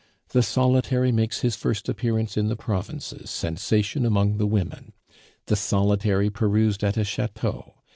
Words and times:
"The 0.29 0.41
Solitary 0.41 1.11
makes 1.11 1.41
his 1.41 1.55
first 1.55 1.87
appearance 1.87 2.35
in 2.35 2.47
the 2.47 2.55
provinces; 2.55 3.29
sensation 3.29 4.03
among 4.03 4.37
the 4.37 4.47
women. 4.47 4.93
The 5.45 5.55
Solitary 5.55 6.31
perused 6.31 6.83
at 6.83 6.97
a 6.97 7.03
chateau. 7.03 7.75